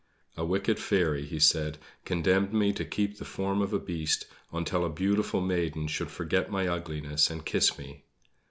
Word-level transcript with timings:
"A 0.35 0.43
wicked 0.43 0.79
fairy," 0.79 1.27
he 1.27 1.37
said, 1.37 1.77
"condemned 2.05 2.51
me 2.53 2.73
to 2.73 2.83
keep 2.83 3.19
the 3.19 3.23
form 3.23 3.61
of 3.61 3.71
a 3.71 3.77
beast 3.77 4.25
until 4.51 4.83
a 4.83 4.89
beautiful 4.89 5.41
maiden 5.41 5.85
should 5.85 6.09
forget 6.09 6.49
my 6.49 6.67
ugliness 6.67 7.29
and 7.29 7.45
kiss 7.45 7.77
me. 7.77 8.03